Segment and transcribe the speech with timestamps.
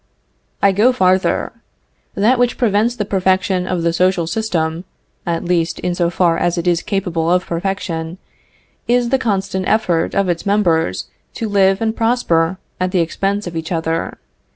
[0.63, 1.51] I go farther.
[2.15, 4.83] That which prevents the perfection of the social system
[5.27, 8.17] (at least in so far as it is capable of perfection)
[8.87, 13.55] is the constant effort of its members to live and prosper at the expense of
[13.55, 14.17] each other.